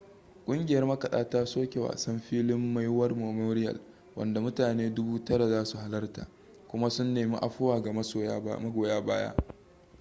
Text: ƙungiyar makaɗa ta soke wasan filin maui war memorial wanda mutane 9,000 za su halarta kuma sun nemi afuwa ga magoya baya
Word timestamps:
ƙungiyar 0.45 0.85
makaɗa 0.85 1.29
ta 1.29 1.45
soke 1.45 1.79
wasan 1.79 2.19
filin 2.19 2.73
maui 2.73 2.87
war 2.87 3.15
memorial 3.15 3.79
wanda 4.15 4.41
mutane 4.41 4.89
9,000 4.95 5.49
za 5.49 5.65
su 5.65 5.77
halarta 5.77 6.27
kuma 6.67 6.89
sun 6.89 7.13
nemi 7.13 7.37
afuwa 7.41 7.81
ga 7.81 7.93
magoya 8.59 9.01
baya 9.01 9.35